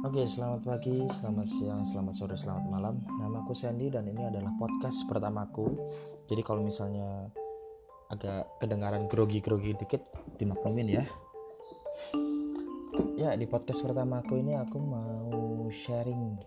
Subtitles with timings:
[0.00, 3.04] Oke, selamat pagi, selamat siang, selamat sore, selamat malam.
[3.20, 5.76] Namaku Sandy dan ini adalah podcast pertamaku.
[6.24, 7.28] Jadi kalau misalnya
[8.08, 10.00] agak kedengaran grogi-grogi dikit,
[10.40, 11.04] dimaklumin ya.
[13.12, 16.40] Ya, di podcast pertamaku ini aku mau sharing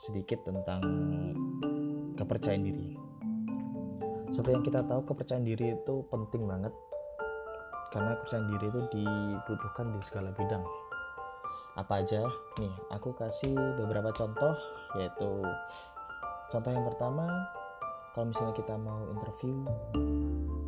[0.00, 0.80] sedikit tentang
[2.16, 2.96] kepercayaan diri.
[4.32, 6.72] Seperti yang kita tahu, kepercayaan diri itu penting banget
[7.92, 10.64] karena kepercayaan diri itu dibutuhkan di segala bidang
[11.74, 12.24] apa aja?
[12.60, 14.54] Nih aku kasih beberapa contoh
[14.98, 15.30] yaitu
[16.52, 17.24] contoh yang pertama
[18.12, 19.64] kalau misalnya kita mau interview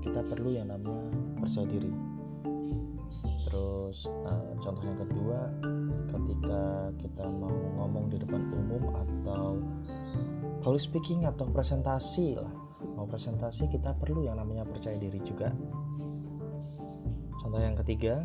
[0.00, 1.04] kita perlu yang namanya
[1.40, 1.92] percaya diri.
[3.44, 5.38] Terus uh, contoh yang kedua
[6.10, 6.62] ketika
[6.98, 9.60] kita mau ngomong di depan umum atau
[10.64, 12.52] public speaking atau presentasi lah.
[12.96, 15.52] Mau presentasi kita perlu yang namanya percaya diri juga.
[17.40, 18.24] Contoh yang ketiga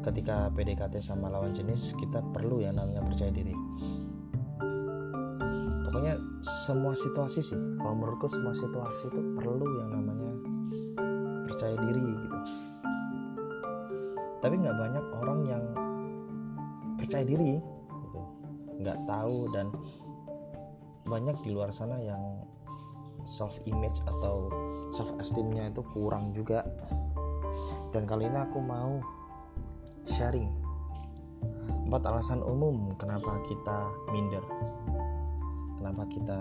[0.00, 3.54] ketika PDKT sama lawan jenis kita perlu yang namanya percaya diri.
[5.84, 10.32] Pokoknya semua situasi sih kalau menurutku semua situasi itu perlu yang namanya
[11.50, 12.38] percaya diri gitu.
[14.40, 15.62] Tapi nggak banyak orang yang
[16.96, 17.58] percaya diri.
[17.60, 18.20] Gitu
[18.80, 19.68] nggak tahu dan
[21.04, 22.40] banyak di luar sana yang
[23.28, 24.48] self image atau
[24.90, 26.64] self esteemnya itu kurang juga.
[27.92, 29.02] Dan kali ini aku mau
[30.10, 30.50] sharing.
[31.86, 34.42] Empat alasan umum kenapa kita minder.
[35.78, 36.38] Kenapa kita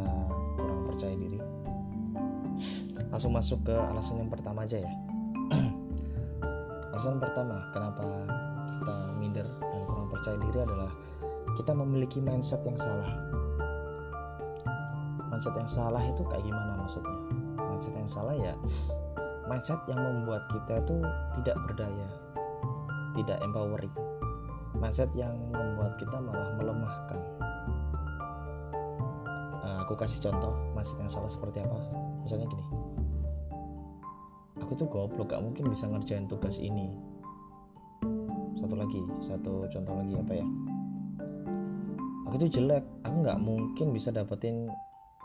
[0.57, 1.39] kurang percaya diri.
[3.09, 4.91] Langsung masuk ke alasan yang pertama aja ya.
[6.93, 8.03] Alasan pertama kenapa
[8.77, 10.91] kita minder dan kurang percaya diri adalah
[11.55, 13.09] kita memiliki mindset yang salah.
[15.31, 17.17] Mindset yang salah itu kayak gimana maksudnya?
[17.55, 18.53] Mindset yang salah ya
[19.49, 21.01] mindset yang membuat kita itu
[21.41, 22.07] tidak berdaya
[23.19, 23.91] tidak empowering.
[24.79, 27.19] Mindset yang membuat kita malah melemahkan.
[29.59, 31.79] Uh, aku kasih contoh mindset yang salah seperti apa.
[32.23, 32.65] Misalnya gini.
[34.63, 36.87] Aku tuh goblok gak mungkin bisa ngerjain tugas ini.
[38.55, 40.47] Satu lagi satu contoh lagi apa ya?
[42.29, 44.69] Aku tuh jelek aku nggak mungkin bisa dapetin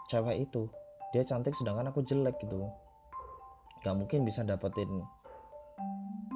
[0.09, 0.65] cewek itu.
[1.13, 2.65] Dia cantik sedangkan aku jelek gitu.
[3.85, 4.89] Gak mungkin bisa dapetin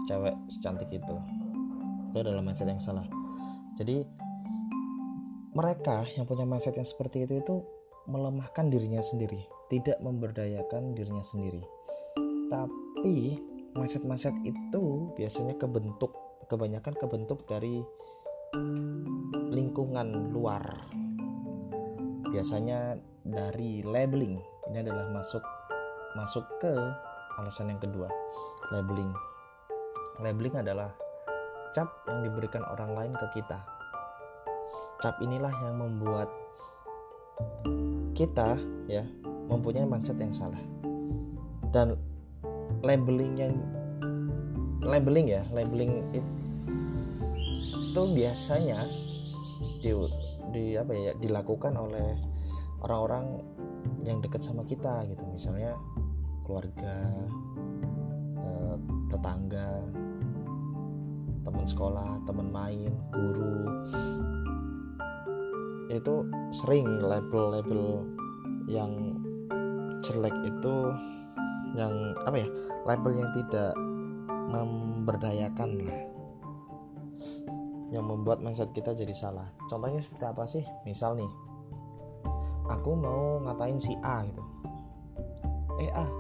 [0.05, 1.17] cewek secantik itu
[2.19, 3.07] itu adalah mindset yang salah.
[3.79, 4.03] Jadi
[5.55, 7.57] mereka yang punya mindset yang seperti itu itu
[8.11, 11.61] melemahkan dirinya sendiri tidak memberdayakan dirinya sendiri.
[12.49, 13.37] Tapi
[13.77, 16.17] mindset-mindset itu biasanya kebentuk
[16.49, 17.85] kebanyakan kebentuk dari
[19.53, 20.65] lingkungan luar.
[22.33, 22.97] Biasanya
[23.29, 24.41] dari labeling.
[24.73, 25.45] Ini adalah masuk
[26.17, 26.73] masuk ke
[27.37, 28.09] alasan yang kedua
[28.73, 29.13] labeling.
[30.19, 30.91] Labeling adalah
[31.73, 33.59] cap yang diberikan orang lain ke kita.
[34.99, 36.29] Cap inilah yang membuat
[38.17, 38.59] kita
[38.91, 39.07] ya
[39.47, 40.61] mempunyai mindset yang salah.
[41.71, 41.95] Dan
[42.83, 43.55] labeling yang
[44.83, 48.87] labeling ya labeling itu biasanya
[49.83, 49.91] di,
[50.55, 52.15] di apa ya dilakukan oleh
[52.83, 53.43] orang-orang
[54.07, 55.23] yang dekat sama kita gitu.
[55.31, 55.75] Misalnya
[56.47, 56.95] keluarga
[61.69, 63.69] sekolah teman main guru.
[65.93, 68.09] Itu sering label-label
[68.65, 69.21] yang
[70.01, 70.77] jelek itu
[71.77, 71.93] yang
[72.25, 72.49] apa ya
[72.89, 73.77] label yang tidak
[74.49, 76.01] memberdayakan lah.
[77.93, 79.49] Yang membuat mindset kita jadi salah.
[79.69, 80.65] Contohnya seperti apa sih?
[80.89, 81.31] Misal nih
[82.69, 84.43] aku mau ngatain si A gitu.
[85.85, 86.18] Eh A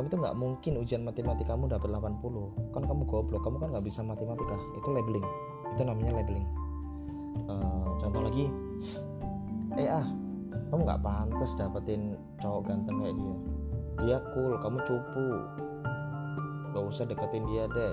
[0.00, 3.84] kamu tuh nggak mungkin ujian matematika kamu dapat 80 kan kamu goblok kamu kan nggak
[3.84, 4.56] bisa matematika.
[4.80, 5.26] Itu labeling.
[5.76, 6.46] Itu namanya labeling.
[7.44, 8.48] Uh, contoh lagi.
[9.76, 10.08] Eh ah
[10.72, 13.36] kamu nggak pantas dapetin cowok ganteng kayak dia.
[14.00, 15.28] Dia cool kamu cupu.
[16.72, 17.92] Gak usah deketin dia deh.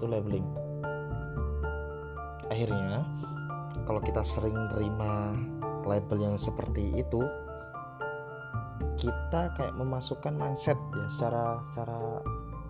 [0.00, 0.48] Itu labeling.
[2.48, 3.04] Akhirnya
[3.84, 5.36] kalau kita sering terima
[5.84, 7.20] label yang seperti itu
[8.98, 12.18] kita kayak memasukkan mindset ya secara secara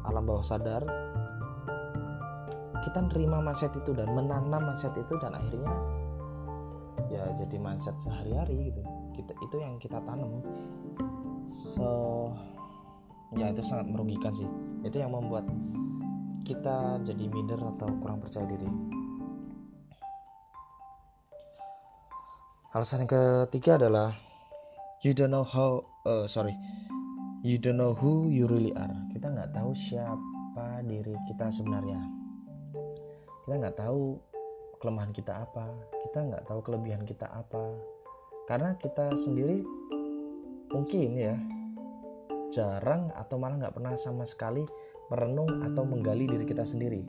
[0.04, 0.84] alam bawah sadar.
[2.84, 5.72] Kita nerima mindset itu dan menanam mindset itu dan akhirnya
[7.08, 8.80] ya jadi mindset sehari-hari gitu.
[9.16, 10.44] Kita itu yang kita tanam.
[11.48, 11.88] So
[13.32, 14.46] ya itu sangat merugikan sih.
[14.84, 15.48] Itu yang membuat
[16.44, 18.68] kita jadi minder atau kurang percaya diri.
[22.76, 24.12] Alasan yang ketiga adalah
[25.00, 26.56] you don't know how uh, sorry.
[27.44, 28.96] You don't know who you really are.
[29.12, 32.00] Kita nggak tahu siapa diri kita sebenarnya.
[33.44, 34.16] Kita nggak tahu
[34.80, 35.68] kelemahan kita apa.
[36.08, 37.76] Kita nggak tahu kelebihan kita apa.
[38.48, 39.62] Karena kita sendiri
[40.72, 41.36] mungkin ya
[42.48, 44.64] jarang atau malah nggak pernah sama sekali
[45.12, 47.04] merenung atau menggali diri kita sendiri.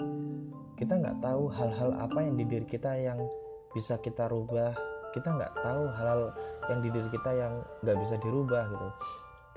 [0.75, 3.19] Kita nggak tahu hal-hal apa yang di diri kita yang
[3.74, 6.34] bisa kita rubah kita nggak tahu hal-hal
[6.70, 8.88] yang di diri kita yang nggak bisa dirubah gitu.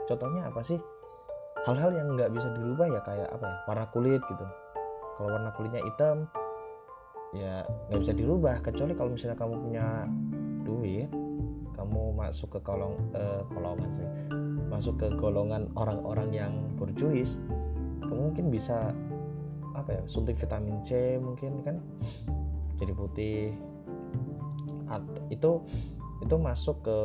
[0.09, 0.81] Contohnya apa sih?
[1.63, 3.57] Hal-hal yang nggak bisa dirubah ya kayak apa ya?
[3.71, 4.47] Warna kulit gitu.
[5.19, 6.27] Kalau warna kulitnya hitam
[7.37, 8.57] ya nggak bisa dirubah.
[8.65, 9.87] Kecuali kalau misalnya kamu punya
[10.63, 11.11] duit
[11.73, 14.09] kamu masuk ke kolong eh, kolongan sih.
[14.73, 17.39] Masuk ke golongan orang-orang yang berjuis
[18.03, 18.93] kamu mungkin bisa
[19.73, 21.77] apa ya suntik vitamin C mungkin kan?
[22.77, 23.57] Jadi putih
[25.31, 25.63] itu
[26.23, 26.99] itu masuk ke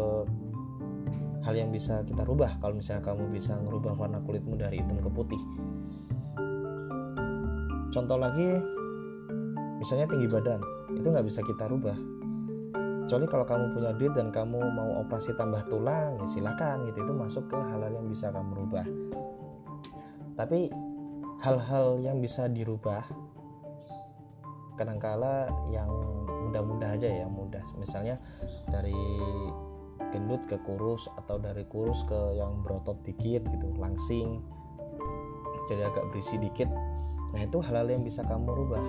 [1.47, 2.59] hal yang bisa kita rubah.
[2.59, 5.41] Kalau misalnya kamu bisa merubah warna kulitmu dari hitam ke putih.
[7.95, 8.59] Contoh lagi
[9.79, 10.59] misalnya tinggi badan
[10.91, 11.95] itu nggak bisa kita rubah.
[13.07, 17.07] Kecuali kalau kamu punya duit dan kamu mau operasi tambah tulang ya silakan gitu.
[17.07, 18.85] Itu masuk ke hal-hal yang bisa kamu rubah.
[20.35, 20.67] Tapi
[21.39, 23.07] hal-hal yang bisa dirubah
[24.77, 25.89] kadangkala yang
[26.47, 27.61] mudah-mudah aja ya mudah.
[27.81, 28.21] Misalnya
[28.69, 28.95] dari
[30.13, 34.39] gendut ke kurus atau dari kurus ke yang berotot dikit gitu langsing
[35.67, 36.71] jadi agak berisi dikit.
[37.35, 38.85] Nah itu hal-hal yang bisa kamu rubah.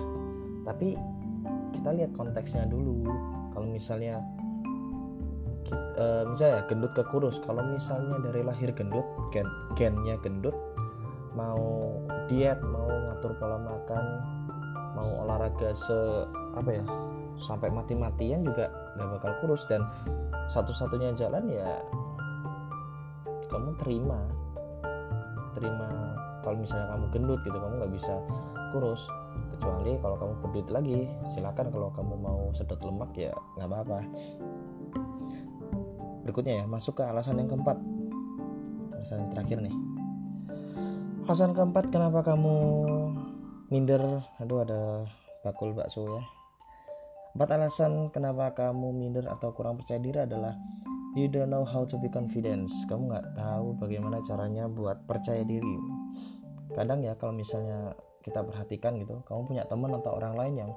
[0.63, 0.95] Tapi
[1.75, 3.03] kita lihat konteksnya dulu.
[3.51, 4.23] Kalau misalnya
[5.99, 9.45] uh, misalnya gendut ke kurus kalau misalnya dari lahir gendut gen
[9.75, 10.55] gennya gendut
[11.37, 11.93] mau
[12.25, 14.05] diet mau ngatur pola makan
[14.99, 16.27] mau olahraga se
[16.59, 16.83] apa ya
[17.39, 18.67] sampai mati-matian juga
[18.99, 19.87] nggak bakal kurus dan
[20.51, 21.79] satu-satunya jalan ya
[23.47, 24.19] kamu terima
[25.55, 25.87] terima
[26.43, 28.13] kalau misalnya kamu gendut gitu kamu nggak bisa
[28.71, 29.01] kurus.
[29.57, 30.99] Kecuali kalau kamu berduit lagi
[31.35, 33.99] silakan kalau kamu mau sedot lemak ya nggak apa-apa.
[36.23, 37.77] Berikutnya ya masuk ke alasan yang keempat.
[38.95, 39.75] Alasan yang terakhir nih.
[41.27, 42.57] Alasan keempat kenapa kamu
[43.69, 44.01] minder.
[44.41, 45.05] Aduh ada
[45.45, 46.21] bakul bakso ya.
[47.37, 50.57] Empat alasan kenapa kamu minder atau kurang percaya diri adalah
[51.13, 52.65] you don't know how to be confident.
[52.89, 55.77] Kamu nggak tahu bagaimana caranya buat percaya diri.
[56.73, 57.93] Kadang ya kalau misalnya
[58.25, 60.71] kita perhatikan gitu kamu punya teman atau orang lain yang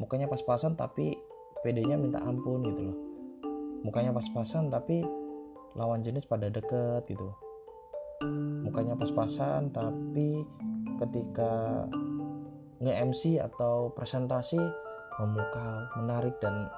[0.00, 1.12] mukanya pas-pasan tapi
[1.60, 2.98] PD-nya minta ampun gitu loh.
[3.82, 5.02] Mukanya pas-pasan tapi
[5.74, 7.34] lawan jenis pada deket gitu.
[8.64, 10.46] Mukanya pas-pasan tapi
[10.96, 11.84] ketika
[12.80, 14.60] nge-MC atau presentasi
[15.16, 16.68] memukau, menarik dan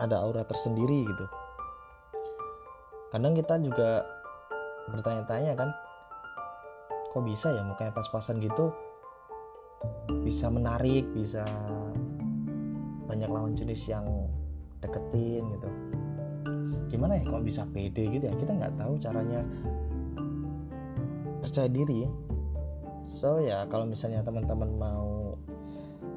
[0.00, 1.26] ada aura tersendiri gitu.
[3.12, 4.08] Kadang kita juga
[4.88, 5.70] bertanya-tanya kan,
[7.12, 8.72] kok bisa ya mukanya pas-pasan gitu?
[10.24, 11.44] Bisa menarik bisa
[13.04, 14.08] banyak lawan jenis yang
[14.80, 15.68] deketin gitu.
[16.88, 18.32] Gimana ya kok bisa pede gitu ya?
[18.32, 19.44] Kita nggak tahu caranya
[21.44, 22.08] percaya diri.
[23.04, 25.21] So ya kalau misalnya teman-teman mau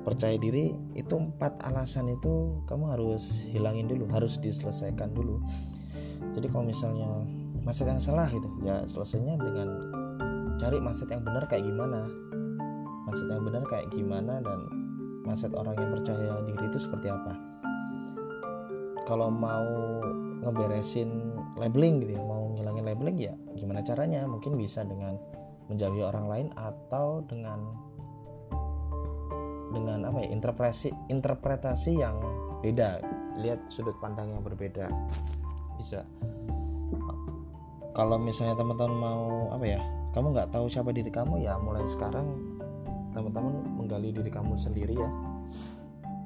[0.05, 5.41] percaya diri itu empat alasan itu kamu harus hilangin dulu harus diselesaikan dulu.
[6.37, 7.09] Jadi kalau misalnya
[7.65, 9.67] mindset yang salah gitu ya selesainya dengan
[10.61, 12.05] cari mindset yang benar kayak gimana.
[13.09, 14.59] Mindset yang benar kayak gimana dan
[15.25, 17.33] mindset orang yang percaya diri itu seperti apa.
[19.09, 19.65] Kalau mau
[20.45, 21.09] ngeberesin
[21.57, 24.21] labeling gitu ya mau ngilangin labeling ya gimana caranya?
[24.29, 25.17] Mungkin bisa dengan
[25.65, 27.57] menjauhi orang lain atau dengan
[29.75, 32.15] dengan apa ya interpretasi interpretasi yang
[32.63, 33.03] beda.
[33.43, 34.87] Lihat sudut pandang yang berbeda.
[35.75, 36.07] Bisa.
[37.91, 39.79] Kalau misalnya teman-teman mau apa ya
[40.15, 42.23] kamu nggak tahu siapa diri kamu ya mulai sekarang
[43.11, 45.11] teman-teman menggali diri kamu sendiri ya.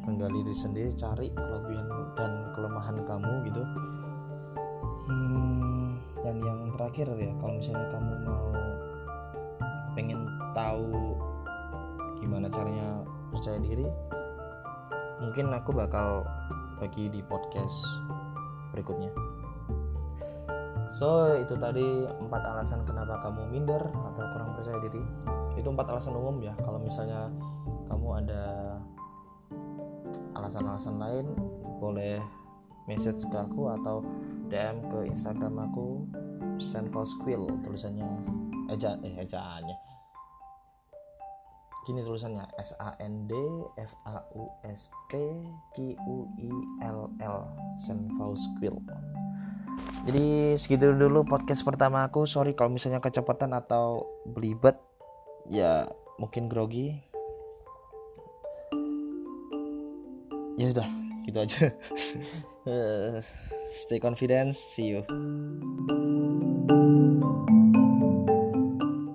[0.05, 3.63] Menggali diri sendiri cari kelebihan dan kelemahan kamu gitu.
[5.09, 8.49] Hmm, dan yang terakhir ya kalau misalnya kamu mau
[9.97, 10.21] pengen
[10.53, 11.17] tahu
[12.21, 13.85] gimana caranya percaya diri
[15.19, 16.23] mungkin aku bakal
[16.79, 17.83] bagi di podcast
[18.71, 19.11] berikutnya.
[20.89, 25.03] So itu tadi empat alasan kenapa kamu minder atau kurang percaya diri.
[25.59, 26.55] Itu empat alasan umum ya.
[26.63, 27.29] Kalau misalnya
[27.91, 28.45] kamu ada
[30.33, 31.25] alasan-alasan lain
[31.77, 32.17] boleh
[32.87, 34.01] message ke aku atau
[34.49, 36.09] DM ke Instagram aku
[36.57, 38.07] Sandfosquill tulisannya
[38.69, 39.77] eja eh ejaannya
[41.89, 43.33] gini tulisannya S A N D
[43.81, 45.17] F A U S T
[45.73, 46.53] Q U I
[46.85, 47.37] L L
[47.81, 48.77] Sandfosquill
[50.03, 52.27] jadi segitu dulu podcast pertama aku.
[52.27, 54.75] Sorry kalau misalnya kecepatan atau belibet.
[55.47, 56.99] Ya mungkin grogi.
[60.59, 60.89] Ya udah
[61.23, 61.71] gitu aja.
[63.69, 65.05] Stay confident see you